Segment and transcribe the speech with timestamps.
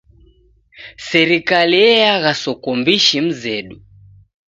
[1.09, 3.77] Serikali eagha soko mbishi mzedu.